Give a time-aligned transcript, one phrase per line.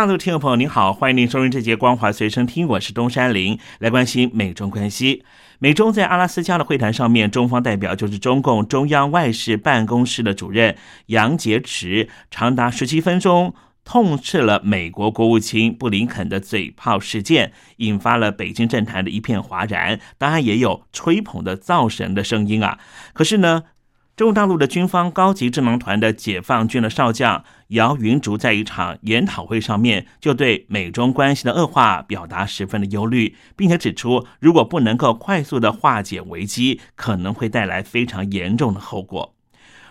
[0.00, 5.26] 大陆听众朋友您好，欢迎您收听这节《光华随身听》，我是东山林，来关心美中关系。
[5.58, 10.74] 美中在阿拉斯加的会谈上面，中方代表就是中共中央外事办公室的主任
[11.08, 13.52] 杨洁篪，长达十七分钟
[13.84, 22.78] 痛斥了美国国务卿布林肯的嘴炮事件，引发了北京政坛的一片哗然，当然也有吹捧的造神的声音啊。
[23.12, 23.64] 可是呢？
[24.20, 39.34] 中国大陆的军方高级智囊团的解放军的少将姚云竹，在一场研讨会上面，就对美中关系的恶化表达十分的忧虑，并且指出，如果不能够快速的化解危机，可能会带来非常严重的后果。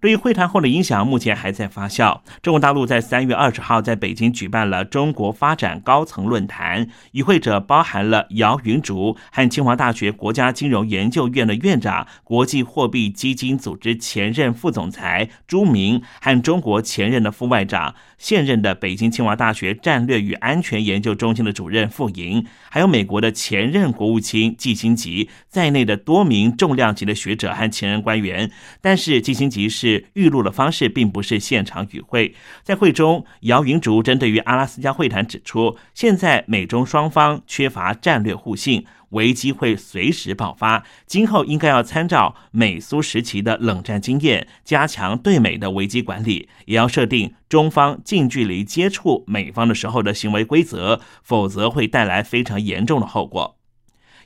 [0.00, 2.20] 对于会谈后的影响，目前还在发酵。
[2.42, 28.50] 中国大陆在三月二十号在北京举办了中国发展高层论坛，与会者包含了姚云竹和清华大学国家金融研究院的院长、国际货币基金组织前任副总裁朱明，和中国前任的副外长、现任的北京清华大学战略与安全研究中心的主任傅莹，还有美国的前任国务卿季辛吉在内的多名重量级的学者和前任官员。
[28.82, 29.93] 但是季辛吉是。
[30.14, 53.56] 预录的方式并不是现场与会，在会中，姚云竹针对于阿拉斯加会谈指出，现在美中双方缺乏战略互信，危机会随时爆发，今后应该要参照美苏时期的冷战经验，加强对美的危机管理，也要设定中方近距离接触美方的时候的行为规则，否则会带来非常严重的后果。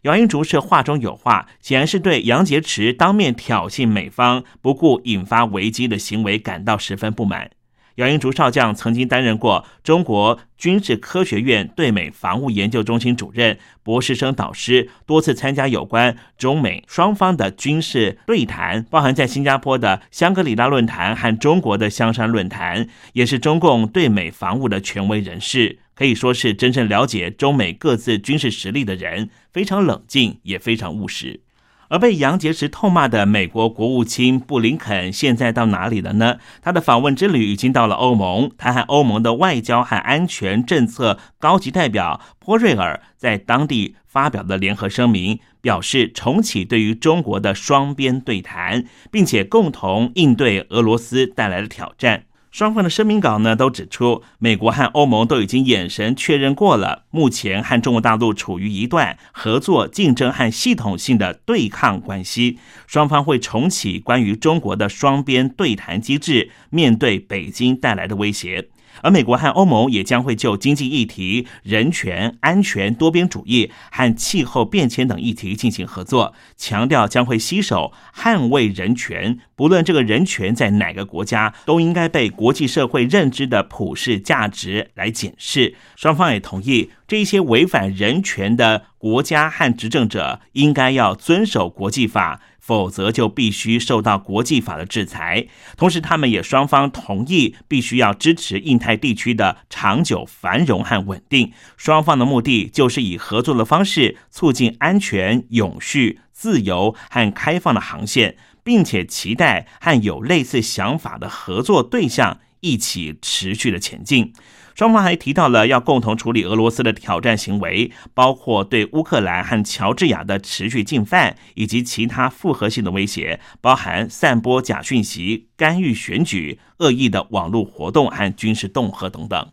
[0.03, 7.51] 姚英竹是话中有话，显然是对杨洁篪当面挑衅美方、不顾引发危机的行为感到十分不满。
[7.97, 25.81] 姚英竹少将曾经担任过中国军事科学院对美防务研究中心主任、博士生导师，多次参加有关中美双方的军事对谈，包含在新加坡的香格里拉论坛和中国的香山论坛，也是中共对美防务的权威人士。
[25.99, 31.41] 可以说是真正了解中美各自军事实力的人，非常冷静，也非常务实。
[31.89, 36.39] 而被杨洁篪痛骂的美国国务卿布林肯，现在到哪里了呢？
[36.63, 52.27] 他的访问之旅已经到了欧盟，他和欧盟的外交和安全政策高级代表波瑞尔在当地发表的联合声明，表示重启对于中国的双边对谈，并且共同应对俄罗斯带来的挑战。
[52.51, 62.59] 双方的声明稿呢，都指出，美国和欧盟都已经眼神确认过了，目前和中国大陆处于一段合作、竞争和系统性的对抗关系。
[62.87, 68.69] 双方会重启关于中国的双边对谈机制，面对北京带来的威胁。
[69.03, 85.75] 而美国和欧盟也将会就经济议题、人权、安全、多边主义和气候变迁等议题进行合作，强调将会携手捍卫人权，不论这个人权在哪个国家，都应该被国际社会认知的普世价值来检视。
[85.97, 92.41] 双方也同意，这些违反人权的国家和执政者应该要遵守国际法。
[92.69, 95.47] 否则就必须受到国际法的制裁。
[95.79, 101.51] 同时，他们也双方同意，必须要支持印太地区的长久繁荣和稳定。
[101.79, 114.35] 双方的目的就是以合作的方式促进安全、永续、自由和开放的航线，并且期待和有类似想法的合作对象一起持续的前进。
[114.79, 129.49] 双方还提到了要共同处理俄罗斯的挑战行为，包括对乌克兰和乔治亚的持续进犯，以及其他复合性的威胁，包含散播假讯息、干预选举、恶意的网络活动和军事恫吓等等。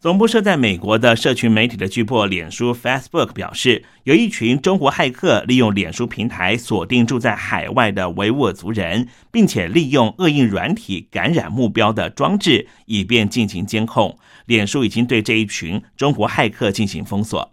[0.00, 14.18] 总部设在美国的社群媒体的巨擘脸书 （Facebook） 表示，有一群中国骇客利用脸书平台锁定住在海外的维吾尔族人，并且利用恶意软体感染目标的装置，以便进行监控。
[14.46, 17.52] 脸书已经对这一群中国骇客进行封锁。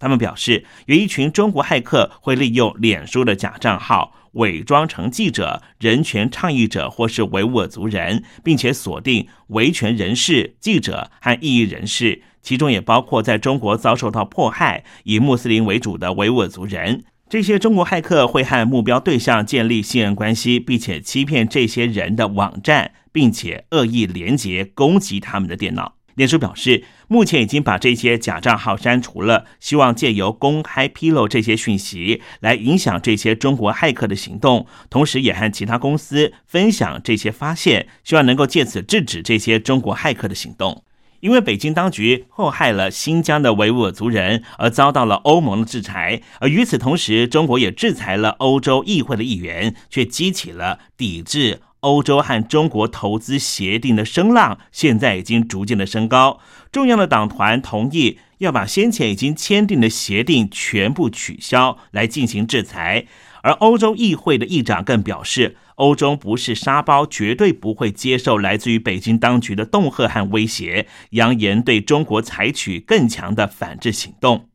[0.00, 17.04] 他们表示，有一群中国骇客会利用脸书的假账号，伪装成记者、人权倡议者或是维吾尔族人，并且锁定维权人士、记者和异议人士，其中也包括在中国遭受到迫害、以穆斯林为主的维吾尔族人。
[17.28, 25.94] 这些中国骇客会和目标对象建立信任关系，并且欺骗这些人的网站，并且恶意连接攻击他们的电脑。
[26.14, 40.84] 脸书表示，目前已经把这些假账号删除了，希望借由公开披露这些讯息来影响这些中国骇客的行动，同时也和其他公司分享这些发现，希望能够借此制止这些中国骇客的行动。
[41.20, 56.40] 因为北京当局迫害了新疆的维吾尔族人，而遭到了欧盟的制裁，而与此同时，中国也制裁了欧洲议会的议员，却激起了抵制欧洲和中国投资协定的声浪，现在已经逐渐的升高。
[56.72, 63.04] 重要的党团同意要把先前已经签订的协定全部取消，来进行制裁。
[63.42, 74.48] 而欧洲议会的议长更表示，欧洲不是沙包，绝对不会接受来自于北京当局的恫吓和威胁，扬言对中国采取更强的反制行动。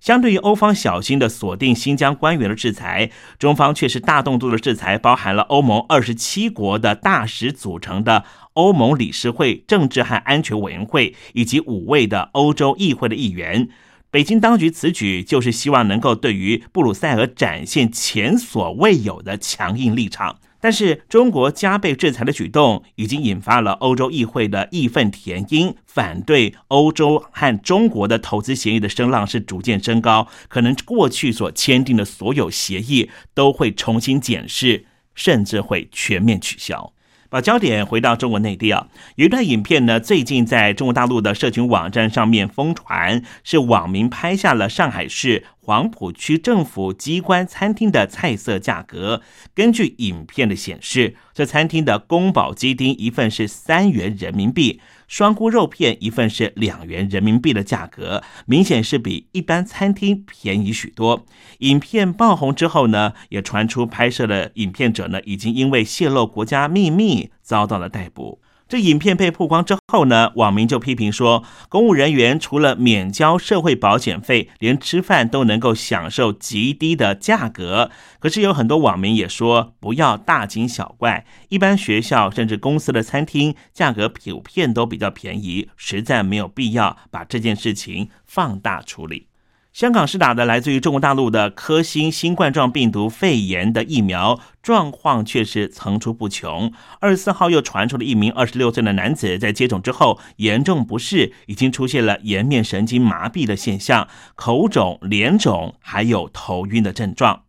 [0.00, 8.24] 相对于欧方小心的锁定新疆官员的制裁，中方却是大动作的制裁，包含了欧盟二十七国的大使组成的
[8.54, 13.68] 欧盟理事会政治和安全委员会，以及五位的欧洲议会的议员。
[14.10, 34.84] 北京当局此举就是希望能够对于布鲁塞尔展现前所未有的强硬立场，但是中国加倍制裁的举动已经引发了欧洲议会的义愤填膺，反对欧洲和中国的投资协议的声浪是逐渐升高，可能过去所签订的所有协议都会重新检视，
[35.14, 36.92] 甚至会全面取消。
[37.30, 49.22] 把焦点回到中国内地啊，有一段影片呢，最近在中国大陆的社群网站上面疯传，是网民拍下了上海市黄浦区政府机关餐厅的菜色价格。
[49.54, 54.80] 根据影片的显示，这餐厅的宫保鸡丁一份是三元人民币。
[55.06, 61.26] 双菇肉片一份是两元人民币的价格，明显是比一般餐厅便宜许多。
[61.58, 68.40] 影片爆红之后呢，也传出拍摄的影片者呢，已经因为泄露国家秘密遭到了逮捕。
[68.70, 77.90] 这影片被曝光之后呢，网民就批评说，公务人员除了免交社会保险费，连吃饭都能够享受极低的价格。
[78.20, 89.29] 可是有很多网民也说，不要大惊小怪，一般学校甚至公司的餐厅价格普遍都比较便宜，实在没有必要把这件事情放大处理。
[89.72, 96.72] 香港是打的来自于中国大陆的科兴新冠状病毒肺炎的疫苗，状况却是层出不穷。
[96.98, 107.44] 二十四号又传出了一名二十六岁的男子在接种之后严重不适，已经出现了颜面神经麻痹的现象，口肿、脸肿，还有头晕的症状。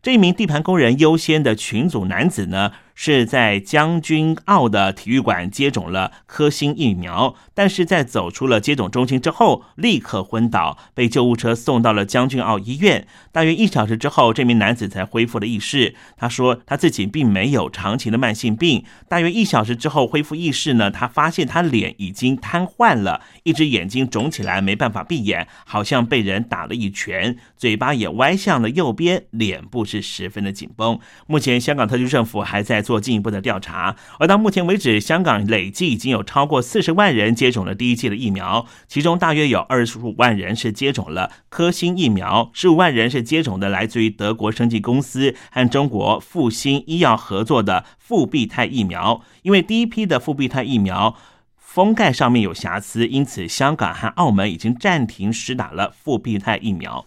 [0.00, 2.72] 这一名地盘工人优先的群组男子呢？
[3.02, 13.06] 是在将军澳的体育馆接种了科兴疫苗，但是在走出了接种中心之后，立刻昏倒，被救护车送到了将军澳医院。
[13.32, 15.94] 大约一小时之后，这名男子才恢复了意识。
[16.18, 18.84] 他说他自己并没有长期的慢性病。
[19.08, 31.00] 大约一小时之后恢复意识呢，他发现他脸已经瘫痪了，一只眼睛肿起来，没办法闭眼，好像被人打了一拳，嘴巴也歪向了右边，脸部是十分的紧绷。
[31.26, 32.84] 目前香港特区政府还在。
[32.90, 49.22] 做进一步的调查，而到目前为止，香港累计已经有超过四十万人接种了第一剂的疫苗，其中大约有二十五万人是接种了科兴疫苗，十五万人是接种的来自于德国生技公司和中国复星医药合作的复必泰疫苗。
[49.42, 51.14] 因为第一批的复必泰疫苗
[51.56, 57.06] 封盖上面有瑕疵，因此香港和澳门已经暂停施打了复必泰疫苗。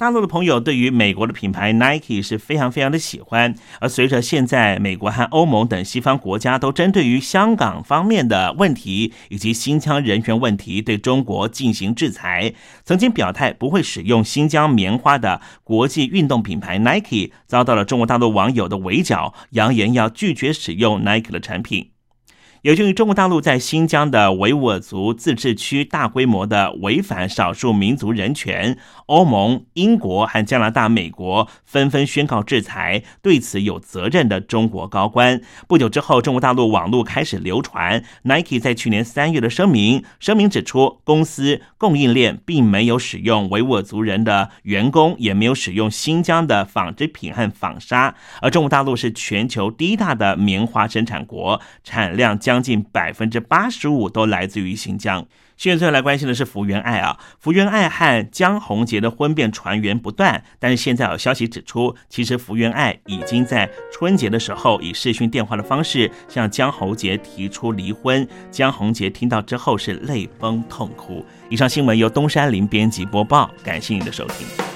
[0.00, 21.90] 大陆的朋友对于美国的品牌 Nike 是非常非常的喜欢，而随着现在美国和欧盟等西方国家都针对于香港方面的问题以及新疆人权问题对中国进行制裁，曾经表态不会使用新疆棉花的国际运动品牌 Nike 遭到了中国大陆网友的围剿，扬言要拒绝使用 Nike 的产品。
[22.62, 28.76] 有鉴于中国大陆在新疆的维吾尔族自治区大规模的违反少数民族人权，
[29.06, 35.40] 欧盟、英国和加拿大、美国纷纷宣告制裁，对此有责任的中国高官。
[35.66, 48.14] 不久之后，中国大陆网络开始流传 Nike 在去年三月的声明，声明指出公司供应链并没有使用维吾尔族人的员工，也没有使用新疆的纺织品和纺纱。
[48.42, 52.49] 而中国大陆是全球第一大的棉花生产国，产量将。
[52.50, 55.24] 将近百分之八十五都来自于新疆。
[55.56, 68.26] 现在最来关心的是福原爱啊，福原爱和江宏杰的婚变传言不断，但是现在有消息指出，其实福原爱已经在春节的时候以视讯电话的方式向江宏杰提出离婚。
[68.50, 71.24] 江宏杰听到之后是泪崩痛哭。
[71.48, 74.69] 以上新闻由东山林编辑播报，感谢您的收听。